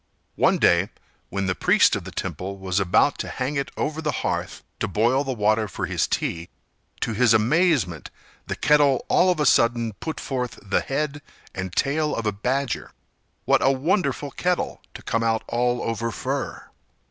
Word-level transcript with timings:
One 0.35 0.57
day, 0.57 0.89
when 1.29 1.45
the 1.45 1.53
priest 1.53 1.95
of 1.95 2.05
the 2.05 2.11
temple 2.11 2.57
was 2.57 2.79
about 2.79 3.19
to 3.19 3.27
hang 3.29 3.55
it 3.55 3.69
over 3.77 4.01
the 4.01 4.11
hearth 4.25 4.63
to 4.79 4.87
boil 4.87 5.23
the 5.23 5.31
water 5.31 5.67
for 5.67 5.85
his 5.85 6.07
tea, 6.07 6.49
to 7.01 7.13
his 7.13 7.35
amazement 7.35 8.09
the 8.47 8.55
kettle 8.55 9.05
all 9.09 9.29
of 9.29 9.39
a 9.39 9.45
sudden 9.45 9.93
put 9.93 10.19
forth 10.19 10.57
the 10.63 10.81
head 10.81 11.21
and 11.53 11.73
tail 11.75 12.15
of 12.15 12.25
a 12.25 12.31
badger. 12.31 12.93
What 13.45 13.61
a 13.61 13.69
wonderful 13.71 14.31
kettle, 14.31 14.81
to 14.95 15.03
come 15.03 15.21
out 15.21 15.43
all 15.47 15.83
over 15.83 16.09
fur! 16.09 16.71